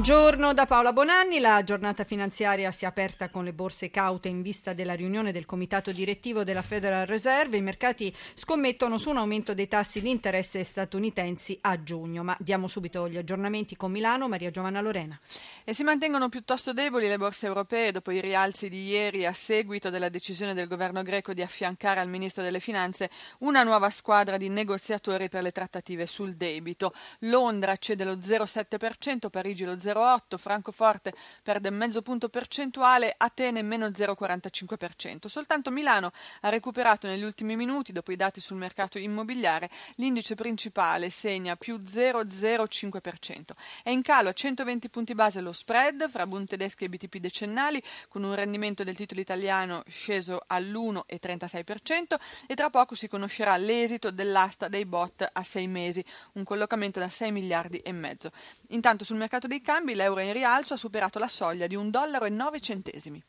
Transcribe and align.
Buongiorno 0.00 0.54
da 0.54 0.64
Paola 0.64 0.94
Bonanni. 0.94 1.40
La 1.40 1.62
giornata 1.62 2.04
finanziaria 2.04 2.72
si 2.72 2.84
è 2.84 2.88
aperta 2.88 3.28
con 3.28 3.44
le 3.44 3.52
borse 3.52 3.90
caute 3.90 4.28
in 4.28 4.40
vista 4.40 4.72
della 4.72 4.94
riunione 4.94 5.30
del 5.30 5.44
comitato 5.44 5.92
direttivo 5.92 6.42
della 6.42 6.62
Federal 6.62 7.04
Reserve. 7.04 7.58
I 7.58 7.60
mercati 7.60 8.10
scommettono 8.32 8.96
su 8.96 9.10
un 9.10 9.18
aumento 9.18 9.52
dei 9.52 9.68
tassi 9.68 10.00
di 10.00 10.08
interesse 10.08 10.64
statunitensi 10.64 11.58
a 11.60 11.82
giugno. 11.82 12.24
Ma 12.24 12.34
diamo 12.40 12.66
subito 12.66 13.10
gli 13.10 13.18
aggiornamenti 13.18 13.76
con 13.76 13.92
Milano. 13.92 14.26
Maria 14.26 14.50
Giovanna 14.50 14.80
Lorena. 14.80 15.20
E 15.64 15.74
si 15.74 15.84
mantengono 15.84 16.30
piuttosto 16.30 16.72
deboli 16.72 17.06
le 17.06 17.18
borse 17.18 17.44
europee 17.44 17.92
dopo 17.92 18.10
i 18.10 18.22
rialzi 18.22 18.70
di 18.70 18.86
ieri 18.86 19.26
a 19.26 19.34
seguito 19.34 19.90
della 19.90 20.08
decisione 20.08 20.54
del 20.54 20.66
governo 20.66 21.02
greco 21.02 21.34
di 21.34 21.42
affiancare 21.42 22.00
al 22.00 22.08
ministro 22.08 22.42
delle 22.42 22.60
Finanze 22.60 23.10
una 23.40 23.62
nuova 23.64 23.90
squadra 23.90 24.38
di 24.38 24.48
negoziatori 24.48 25.28
per 25.28 25.42
le 25.42 25.52
trattative 25.52 26.06
sul 26.06 26.36
debito. 26.36 26.94
Londra 27.20 27.76
cede 27.76 28.04
lo 28.04 28.14
0,7%, 28.14 29.28
Parigi 29.28 29.64
lo 29.64 29.78
0,8, 29.92 30.36
Francoforte 30.36 31.12
perde 31.42 31.70
mezzo 31.70 32.02
punto 32.02 32.28
percentuale, 32.28 33.14
Atene 33.16 33.62
meno 33.62 33.86
0,45%. 33.86 35.26
Soltanto 35.26 35.70
Milano 35.70 36.12
ha 36.42 36.48
recuperato 36.48 37.06
negli 37.06 37.22
ultimi 37.22 37.56
minuti, 37.56 37.92
dopo 37.92 38.12
i 38.12 38.16
dati 38.16 38.40
sul 38.40 38.56
mercato 38.56 38.98
immobiliare, 38.98 39.70
l'indice 39.96 40.34
principale 40.34 41.10
segna 41.10 41.56
più 41.56 41.76
0,05%. 41.76 43.42
È 43.82 43.90
in 43.90 44.02
calo 44.02 44.28
a 44.28 44.32
120 44.32 44.88
punti 44.88 45.14
base 45.14 45.40
lo 45.40 45.52
spread 45.52 46.08
fra 46.08 46.26
Bund 46.26 46.46
tedeschi 46.46 46.84
e 46.84 46.88
BTP 46.88 47.16
decennali, 47.16 47.82
con 48.08 48.22
un 48.22 48.34
rendimento 48.34 48.84
del 48.84 48.96
titolo 48.96 49.20
italiano 49.20 49.82
sceso 49.86 50.42
all'1,36% 50.46 52.14
e 52.46 52.54
tra 52.54 52.70
poco 52.70 52.94
si 52.94 53.08
conoscerà 53.08 53.56
l'esito 53.56 54.10
dell'asta 54.10 54.68
dei 54.68 54.86
bot 54.86 55.28
a 55.32 55.42
sei 55.42 55.66
mesi, 55.66 56.04
un 56.32 56.44
collocamento 56.44 56.98
da 56.98 57.08
6 57.08 57.32
miliardi 57.32 57.78
e 57.78 57.92
mezzo. 57.92 58.30
Intanto 58.68 59.04
sul 59.04 59.16
mercato 59.16 59.46
dei 59.46 59.60
cambi 59.60 59.78
l'euro 59.84 60.20
in 60.20 60.32
rialzo 60.32 60.74
ha 60.74 60.76
superato 60.76 61.18
la 61.18 61.28
soglia 61.28 61.66
di 61.66 61.76
1,09 61.76 61.90
dollaro. 61.90 62.58
centesimi. 62.58 63.22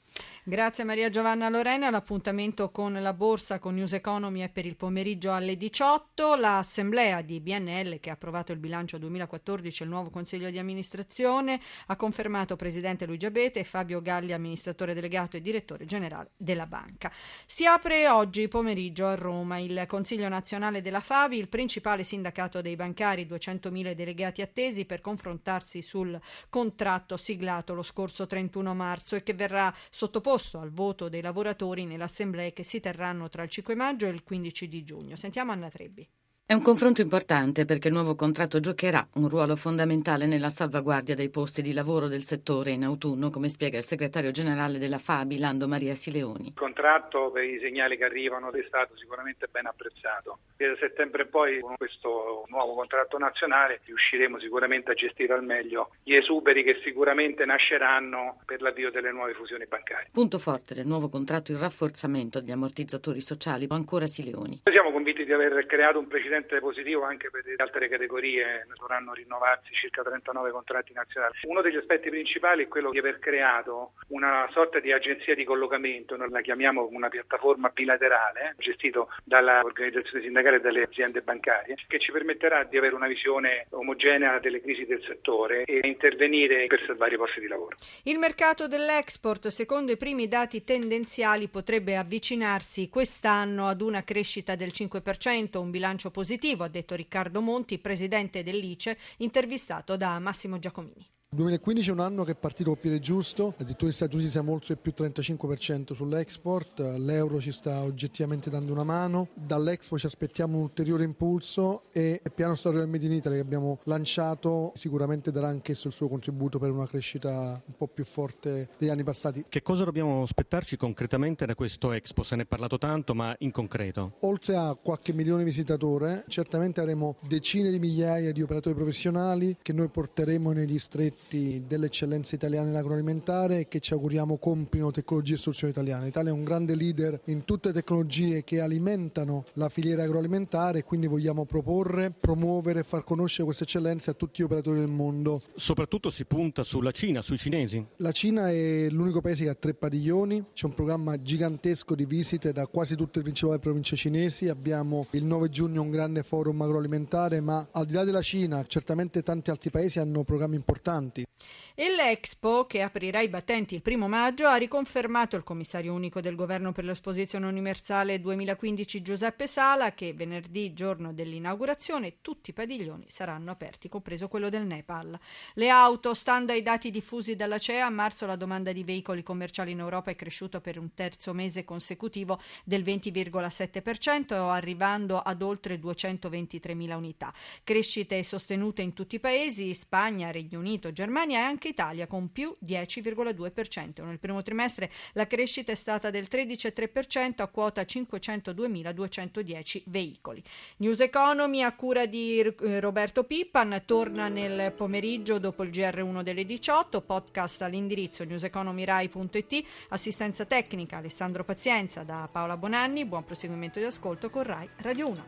Grazie 0.44 0.84
Maria 0.84 1.10
Giovanna 1.10 1.50
Lorena. 1.50 1.90
L'appuntamento 1.90 2.72
con 2.72 2.94
la 2.94 3.14
borsa 3.14 3.60
con 3.60 3.76
News 3.76 3.94
Economy 3.94 4.42
è 4.42 4.50
per 4.50 4.66
il 4.66 4.76
pomeriggio 4.76 5.34
alle 5.34 5.56
18. 5.56 6.36
L'assemblea 6.36 7.22
di 7.22 7.40
BNL 7.40 8.00
che 8.00 8.10
ha 8.10 8.14
approvato 8.14 8.52
il 8.52 8.58
bilancio 8.58 8.98
2014 8.98 9.82
e 9.82 9.86
il 9.86 9.92
nuovo 9.92 10.10
consiglio 10.10 10.50
di 10.50 10.58
amministrazione 10.58 11.60
ha 11.88 11.96
confermato 11.96 12.56
presidente 12.56 13.06
Luigi 13.06 13.28
Abete 13.28 13.60
e 13.60 13.64
Fabio 13.64 14.02
Galli 14.02 14.34
amministratore 14.34 14.94
delegato 14.94 15.38
e 15.38 15.42
direttore 15.42 15.86
generale 15.86 16.32
della 16.36 16.66
banca. 16.66 17.12
Si 17.46 17.66
apre 17.66 18.10
oggi 18.10 18.48
pomeriggio 18.48 19.06
a 19.06 19.16
Roma 19.16 19.60
il 19.60 19.86
Consiglio 19.88 20.28
nazionale 20.28 20.82
della 20.82 21.02
Favi, 21.02 21.38
il 21.38 21.50
principale 21.50 22.04
sindacato 22.04 22.62
dei 22.62 22.76
bancari, 22.76 23.26
200.000 23.26 23.94
delegati 23.94 24.42
attesi 24.42 24.86
per 24.86 25.02
confrontarsi 25.02 25.82
sul 25.82 26.20
contratto 26.50 27.17
siglato 27.17 27.73
lo 27.73 27.84
scorso 27.84 28.28
31 28.28 28.73
marzo 28.73 29.16
e 29.16 29.23
che 29.23 29.34
verrà 29.34 29.73
sottoposto 29.89 30.59
al 30.59 30.72
voto 30.72 31.09
dei 31.09 31.22
lavoratori 31.22 31.86
nelle 31.86 32.03
assemblee 32.03 32.53
che 32.53 32.64
si 32.64 32.80
terranno 32.80 33.30
tra 33.30 33.44
il 33.44 33.50
5 33.50 33.75
maggio 33.75 34.06
e 34.06 34.09
il 34.09 34.23
15 34.23 34.67
di 34.67 34.83
giugno. 34.83 35.16
Sentiamo 35.16 35.52
Anna 35.52 35.70
Trebbi. 35.70 36.08
È 36.52 36.53
un 36.53 36.64
confronto 36.64 37.00
importante 37.00 37.64
perché 37.64 37.88
il 37.88 37.94
nuovo 37.94 38.14
contratto 38.14 38.59
giocherà 38.59 39.08
un 39.14 39.30
ruolo 39.30 39.56
fondamentale 39.56 40.25
nella 40.25 40.50
salvaguardia 40.50 41.16
dei 41.16 41.30
posti 41.30 41.61
di 41.61 41.72
lavoro 41.72 42.09
del 42.09 42.23
settore 42.23 42.72
in 42.72 42.83
autunno, 42.83 43.30
come 43.30 43.48
spiega 43.48 43.78
il 43.78 43.86
segretario 43.86 44.31
generale 44.31 44.78
della 44.78 44.98
Fabi, 44.98 45.39
Lando 45.39 45.70
Maria 45.70 45.95
Sileoni. 45.95 46.48
Il 46.48 46.53
contratto 46.53 47.31
per 47.31 47.45
i 47.45 47.58
segnali 47.61 47.95
che 47.95 48.03
arrivano 48.03 48.52
è 48.52 48.66
stato 48.67 48.98
sicuramente 48.98 49.48
ben 49.50 49.66
apprezzato. 49.66 50.39
Da 50.58 50.75
settembre 50.78 51.25
poi 51.25 51.61
con 51.61 51.75
questo 51.78 52.44
nuovo 52.50 52.73
contratto 52.76 53.17
nazionale 53.17 53.80
riusciremo 53.86 54.38
sicuramente 54.38 54.92
a 54.92 54.94
gestire 54.94 55.33
al 55.33 55.45
meglio 55.45 55.92
gli 56.03 56.16
esuberi 56.16 56.64
che 56.64 56.81
sicuramente 56.83 57.45
nasceranno 57.45 58.42
per 58.45 58.61
l'avvio 58.61 58.92
delle 58.92 59.14
nuove 59.14 59.33
fusioni 59.36 59.67
bancarie. 59.67 60.10
Punto 60.11 60.37
forte 60.37 60.76
del 60.76 60.86
nuovo 60.86 61.08
contratto 61.08 61.54
il 61.54 61.60
rafforzamento 61.60 62.42
degli 62.42 62.52
ammortizzatori 62.52 63.21
sociali, 63.21 63.67
ancora 63.70 64.05
Sileoni. 64.05 64.60
Noi 64.66 64.76
siamo 64.76 64.92
convinti 64.92 65.23
di 65.23 65.32
aver 65.32 65.66
creato 65.66 65.98
un 65.98 66.08
precedente 66.08 66.39
sicuramente 66.42 66.60
positivo 66.60 67.04
anche 67.04 67.30
per 67.30 67.46
le 67.46 67.56
altre 67.58 67.88
categorie, 67.88 68.66
dovranno 68.78 69.14
rinnovarsi 69.14 69.74
circa 69.74 70.02
39 70.02 70.52
contratti 70.52 70.94
nazionali. 70.94 71.34
Uno 71.44 71.62
degli 71.62 71.78
aspetti 71.78 72.10
principali 72.10 72.64
è 72.64 72.68
quello 72.68 72.90
di 72.90 72.98
aver 72.98 73.20
creato 73.20 73.94
una 74.08 74.48
sorta 74.52 74.80
di 74.80 74.92
agenzia 74.92 75.36
di 75.36 75.44
collocamento, 75.44 76.18
noi 76.18 76.30
la 76.30 76.42
chiamiamo 76.42 76.88
una 76.92 77.10
piattaforma 77.10 77.70
bilaterale, 77.70 78.56
gestito 78.58 79.10
dall'organizzazione 79.24 80.24
sindacale 80.24 80.58
e 80.58 80.62
dalle 80.62 80.84
aziende 80.84 81.22
bancarie, 81.22 81.76
che 81.88 82.00
ci 82.00 82.12
permetterà 82.12 82.64
di 82.64 82.78
avere 82.78 82.96
una 82.96 83.08
visione 83.08 83.68
omogenea 83.72 84.40
delle 84.40 84.62
crisi 84.62 84.86
del 84.86 85.04
settore 85.06 85.64
e 85.64 85.80
intervenire 85.84 86.66
per 86.68 86.84
salvare 86.86 87.16
i 87.16 87.18
posti 87.18 87.40
di 87.40 87.48
lavoro. 87.48 87.76
Il 88.04 88.18
mercato 88.18 88.68
dell'export, 88.68 89.48
secondo 89.48 89.92
i 89.92 89.98
primi 89.98 90.28
dati 90.28 90.64
tendenziali, 90.64 91.48
potrebbe 91.48 91.98
avvicinarsi 91.98 92.90
quest'anno 92.90 93.68
ad 93.68 93.82
una 93.82 94.04
crescita 94.04 94.56
del 94.56 94.72
5%, 94.73 95.58
un 95.58 95.72
bilancio 95.72 96.10
positivo 96.10 96.20
positivo, 96.21 96.64
ha 96.64 96.67
detto 96.67 96.93
Riccardo 96.93 97.42
Monti, 97.42 97.80
presidente 97.80 98.43
dell'ICE, 98.43 98.95
intervistato 99.17 99.98
da 99.98 100.20
Massimo 100.20 100.59
Giacomini. 100.59 101.04
Il 101.33 101.37
2015 101.37 101.89
è 101.92 101.93
un 101.93 102.02
anno 102.02 102.25
che 102.25 102.33
è 102.33 102.36
partito 102.36 102.71
col 102.71 102.80
piede 102.80 102.99
giusto, 102.99 103.53
addirittura 103.58 103.86
negli 103.86 103.93
Stati 103.93 104.15
Uniti 104.15 104.31
siamo 104.31 104.52
oltre 104.52 104.73
il 104.73 104.80
più 104.81 104.92
35% 104.93 105.93
sull'export, 105.93 106.81
l'euro 106.97 107.39
ci 107.39 107.53
sta 107.53 107.83
oggettivamente 107.83 108.49
dando 108.49 108.73
una 108.73 108.83
mano, 108.83 109.30
dall'Expo 109.33 109.97
ci 109.97 110.08
aspettiamo 110.08 110.58
un 110.58 110.64
ulteriore 110.64 111.05
impulso 111.05 111.83
e 111.93 112.19
il 112.21 112.31
piano 112.33 112.55
storico 112.55 112.81
del 112.81 112.89
Made 112.89 113.05
in 113.05 113.14
Italy 113.14 113.36
che 113.36 113.42
abbiamo 113.42 113.80
lanciato 113.86 114.73
sicuramente 114.75 115.31
darà 115.31 115.47
anch'esso 115.47 115.87
il 115.87 115.93
suo 115.93 116.09
contributo 116.09 116.59
per 116.59 116.69
una 116.69 116.86
crescita 116.86 117.63
un 117.65 117.75
po' 117.77 117.87
più 117.87 118.03
forte 118.03 118.67
degli 118.77 118.89
anni 118.89 119.05
passati. 119.05 119.45
Che 119.48 119.61
cosa 119.61 119.86
dobbiamo 119.86 120.23
aspettarci 120.23 120.75
concretamente 120.75 121.45
da 121.45 121.55
questo 121.55 121.93
Expo? 121.93 122.23
Se 122.23 122.36
ne 122.36 122.42
è 122.42 122.45
parlato 122.45 122.77
tanto, 122.77 123.15
ma 123.15 123.33
in 123.39 123.52
concreto? 123.52 124.15
Oltre 124.23 124.58
a 124.58 124.75
qualche 124.75 125.13
milione 125.13 125.45
di 125.45 125.49
visitatori, 125.49 126.23
certamente 126.27 126.81
avremo 126.81 127.15
decine 127.25 127.71
di 127.71 127.80
migliaia 127.80 128.33
di 128.33 128.42
operatori 128.42 128.75
professionali 128.75 129.56
che 129.62 129.71
noi 129.71 129.88
porteremo 129.88 130.51
negli 130.51 130.77
stretti 130.77 131.19
prodotti 131.21 131.63
dell'eccellenza 131.68 132.36
italiana 132.36 132.68
nell'agroalimentare 132.68 133.59
e 133.59 133.68
che 133.68 133.80
ci 133.80 133.94
auguriamo 133.94 134.38
comprino 134.38 134.92
tecnologie 134.92 135.36
e 135.36 135.38
soluzioni 135.38 135.71
italiane. 135.71 136.06
L'Italia 136.06 136.31
è 136.31 136.33
un 136.33 136.44
grande 136.44 136.75
leader 136.75 137.21
in 137.25 137.45
tutte 137.45 137.69
le 137.69 137.75
tecnologie 137.75 138.44
che 138.44 138.59
alimentano 138.59 139.45
la 139.54 139.69
filiera 139.69 140.04
agroalimentare 140.04 140.80
e 140.80 140.83
quindi 140.83 141.07
vogliamo 141.07 141.45
proporre, 141.45 142.12
promuovere 142.12 142.80
e 142.80 142.83
far 142.83 143.04
conoscere 143.04 143.44
queste 143.45 143.63
eccellenze 143.63 144.10
a 144.12 144.13
tutti 144.13 144.42
gli 144.42 144.45
operatori 144.45 144.80
del 144.80 144.89
mondo. 144.89 145.42
Soprattutto 145.56 146.10
si 146.10 146.25
punta 146.25 146.63
sulla 146.63 146.92
Cina, 146.92 147.21
sui 147.21 147.38
cinesi. 147.38 147.83
La 147.98 148.12
Cina 148.12 148.50
è 148.50 148.89
l'unico 148.89 149.21
paese 149.21 149.44
che 149.44 149.50
ha 149.50 149.56
tre 149.56 149.74
padiglioni, 149.74 150.44
c'è 150.54 150.65
un 150.65 150.74
programma 150.74 151.21
gigantesco 151.21 151.95
di 151.95 152.06
visite 152.06 152.51
da 152.51 152.68
quasi 152.68 152.95
tutte 152.95 153.19
le 153.19 153.24
principali 153.24 153.60
province 153.60 153.95
cinesi, 153.95 154.50
abbiamo 154.50 155.07
il 155.12 155.25
9 155.25 155.50
giugno 155.50 155.81
un 155.81 155.89
grande 155.89 156.24
forum 156.24 156.62
agroalimentare, 156.62 157.42
ma 157.42 157.68
al 157.71 157.86
di 157.86 157.94
là 157.94 158.04
della 158.04 158.21
Cina 158.21 158.63
certamente 158.65 159.24
tanti 159.24 159.50
altri 159.50 159.69
paesi 159.69 160.00
hanno 160.00 160.24
programmi 160.24 160.56
importanti 160.56 161.11
importanti. 161.12 161.31
E 161.74 161.90
l'Expo, 161.90 162.66
che 162.66 162.81
aprirà 162.81 163.22
i 163.22 163.30
battenti 163.30 163.75
il 163.75 163.81
primo 163.81 164.07
maggio, 164.07 164.46
ha 164.46 164.56
riconfermato 164.56 165.38
il 165.38 165.44
commissario 165.44 165.94
unico 165.94 166.19
del 166.19 166.36
governo 166.36 166.74
per 166.74 166.84
l'esposizione 166.84 167.48
universale 167.48 168.19
2015 168.19 169.02
Giuseppe 169.02 169.48
Sala 169.48 169.94
che 169.94 170.13
venerdì, 170.13 170.74
giorno 170.74 171.13
dell'inaugurazione, 171.13 172.16
tutti 172.22 172.50
i 172.50 172.54
padiglioni 172.54 173.06
saranno 173.07 173.52
aperti, 173.52 173.88
compreso 173.88 174.28
quello 174.28 174.50
del 174.50 174.66
Nepal. 174.66 175.18
Le 175.54 175.69
auto, 175.69 176.13
stando 176.13 176.52
ai 176.52 176.62
dati 176.62 176.92
diffusi 176.92 177.36
dalla 177.36 177.58
CEA, 177.58 177.86
a 177.86 177.90
marzo 177.90 178.25
la 178.25 178.36
domanda 178.36 178.72
di 178.74 178.84
veicoli 178.84 179.24
commerciali 179.24 179.72
in 179.72 179.80
Europa 179.80 180.12
è 180.12 180.16
cresciuta 180.16 180.60
per 180.60 180.78
un 180.78 180.94
terzo 180.94 181.34
mese 181.34 181.63
consecutivo 181.63 182.40
del 182.66 182.84
20,7%, 182.84 184.34
arrivando 184.34 185.19
ad 185.19 185.42
oltre 185.42 185.80
223.000 185.80 186.94
unità. 186.94 187.34
Crescite 187.64 188.22
sostenute 188.24 188.82
in 188.82 188.94
tutti 188.94 189.16
i 189.16 189.20
paesi, 189.20 189.74
Spagna, 189.74 190.32
Regno 190.32 190.60
Unito, 190.60 190.92
Germania 190.92 191.31
e 191.33 191.42
anche 191.42 191.69
Italia 191.69 192.07
con 192.07 192.31
più 192.31 192.56
10,2%. 192.63 194.04
Nel 194.04 194.19
primo 194.19 194.42
trimestre 194.42 194.92
la 195.13 195.28
crescita 195.28 195.72
è 195.72 195.75
stata 195.75 196.10
del 196.10 196.28
13,3% 196.30 197.42
a 197.42 197.48
quota 197.48 197.81
502.210 197.81 199.83
veicoli. 199.86 200.44
News 200.78 201.00
Economy 201.00 201.62
a 201.62 201.75
cura 201.75 202.06
di 202.06 202.39
eh, 202.39 202.80
Roberto 202.80 203.24
Pippan 203.24 203.83
torna 203.86 204.28
nel 204.28 204.74
pomeriggio 204.74 205.39
dopo 205.39 205.63
il 205.63 205.69
GR1 205.69 206.22
delle 206.22 206.45
18, 206.45 207.01
podcast 207.01 207.62
all'indirizzo 207.62 208.24
newseconomyrai.it, 208.24 209.66
assistenza 209.89 210.45
tecnica 210.45 210.98
Alessandro 210.98 211.44
Pazienza 211.44 212.04
da 212.04 212.27
Paola 212.31 212.57
Bonanni, 212.57 213.06
buon 213.06 213.24
proseguimento 213.24 213.80
di 213.80 213.86
ascolto 213.86 214.30
con 214.30 214.44
Rai 214.44 214.68
Radio 214.77 215.07
1. 215.07 215.25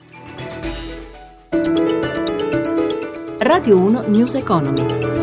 Radio 3.40 3.78
1 3.78 4.08
News 4.08 4.36
Economy. 4.36 5.23